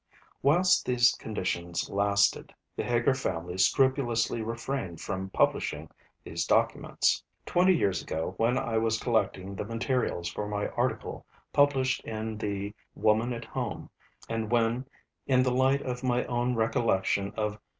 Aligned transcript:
Whilst 0.41 0.83
these 0.83 1.13
conditions 1.19 1.87
lasted, 1.87 2.55
the 2.75 2.81
Heger 2.83 3.13
family 3.13 3.59
scrupulously 3.59 4.41
refrained 4.41 4.99
from 4.99 5.29
publishing 5.29 5.91
these 6.23 6.47
documents. 6.47 7.21
Twenty 7.45 7.75
years 7.75 8.01
ago, 8.01 8.33
when 8.37 8.57
I 8.57 8.79
was 8.79 8.97
collecting 8.99 9.53
the 9.53 9.63
materials 9.63 10.27
for 10.27 10.47
my 10.47 10.69
article 10.69 11.27
published 11.53 12.01
in 12.03 12.39
the 12.39 12.73
Woman 12.95 13.31
at 13.31 13.45
Home, 13.45 13.91
and 14.27 14.49
when, 14.49 14.87
in 15.27 15.43
the 15.43 15.51
light 15.53 15.83
of 15.83 16.01
my 16.03 16.25
own 16.25 16.55
recollection 16.55 17.31
of 17.37 17.53
M. 17.53 17.59